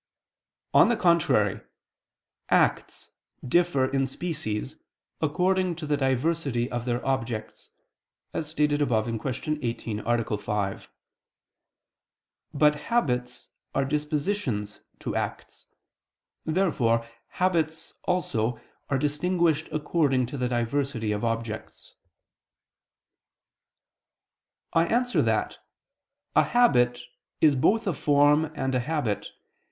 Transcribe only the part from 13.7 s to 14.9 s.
are dispositions